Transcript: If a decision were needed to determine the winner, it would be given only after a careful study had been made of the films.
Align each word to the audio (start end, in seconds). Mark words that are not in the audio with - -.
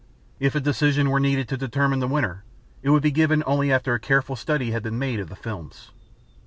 If 0.39 0.55
a 0.55 0.59
decision 0.59 1.11
were 1.11 1.19
needed 1.19 1.47
to 1.49 1.57
determine 1.57 1.99
the 1.99 2.07
winner, 2.07 2.43
it 2.81 2.89
would 2.89 3.03
be 3.03 3.11
given 3.11 3.43
only 3.45 3.71
after 3.71 3.93
a 3.93 3.99
careful 3.99 4.35
study 4.35 4.71
had 4.71 4.81
been 4.81 4.97
made 4.97 5.19
of 5.19 5.29
the 5.29 5.35
films. 5.35 5.91